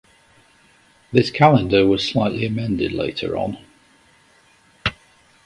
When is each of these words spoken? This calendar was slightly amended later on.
This 1.11 1.29
calendar 1.29 1.85
was 1.85 2.07
slightly 2.09 2.47
amended 2.47 2.91
later 2.91 3.37
on. 3.37 3.59